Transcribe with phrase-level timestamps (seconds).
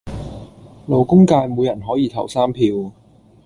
[0.87, 2.91] 勞工界每人可以投三票